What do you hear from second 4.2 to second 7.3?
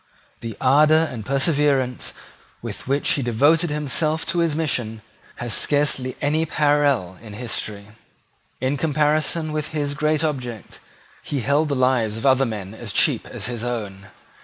to his mission have scarcely any parallel